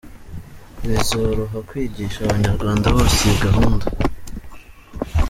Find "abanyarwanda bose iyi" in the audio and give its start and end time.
2.23-3.37